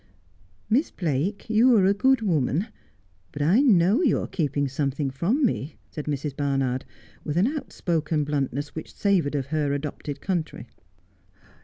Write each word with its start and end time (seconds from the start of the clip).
'Miss 0.67 0.89
Blake, 0.89 1.47
you 1.47 1.77
are 1.77 1.85
a 1.85 1.93
good 1.93 2.23
woman, 2.23 2.69
but 3.31 3.43
I 3.43 3.59
know 3.59 4.01
you 4.01 4.17
are 4.19 4.25
keeping 4.27 4.67
something 4.67 5.11
from 5.11 5.45
me,' 5.45 5.75
said 5.91 6.05
Mrs. 6.05 6.35
Barnard, 6.35 6.85
with 7.23 7.37
an 7.37 7.45
out 7.45 7.71
spoken 7.71 8.23
bluntness 8.23 8.73
which 8.73 8.95
savoured 8.95 9.35
of 9.35 9.45
her 9.53 9.73
adopted 9.73 10.19
country. 10.19 10.67